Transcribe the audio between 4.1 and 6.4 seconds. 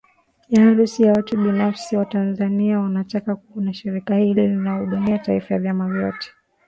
hili linahudumia taifa vyama vyote